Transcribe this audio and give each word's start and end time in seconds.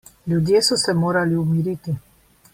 Ljudje 0.31 0.61
so 0.69 0.77
se 0.85 0.95
morali 1.03 1.39
umiriti. 1.43 1.99